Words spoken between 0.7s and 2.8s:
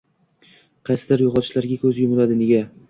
qaysidir yo‘qotishlarga ko‘z yumiladi. Nega?